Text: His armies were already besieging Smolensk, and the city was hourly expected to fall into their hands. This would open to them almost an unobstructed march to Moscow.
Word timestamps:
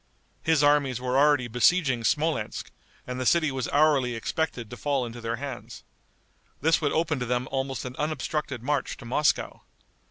His 0.41 0.63
armies 0.63 0.99
were 0.99 1.15
already 1.15 1.47
besieging 1.47 2.03
Smolensk, 2.03 2.71
and 3.05 3.19
the 3.21 3.23
city 3.27 3.51
was 3.51 3.67
hourly 3.67 4.15
expected 4.15 4.67
to 4.71 4.75
fall 4.75 5.05
into 5.05 5.21
their 5.21 5.35
hands. 5.35 5.83
This 6.59 6.81
would 6.81 6.91
open 6.91 7.19
to 7.19 7.25
them 7.27 7.47
almost 7.51 7.85
an 7.85 7.95
unobstructed 7.99 8.63
march 8.63 8.97
to 8.97 9.05
Moscow. 9.05 9.61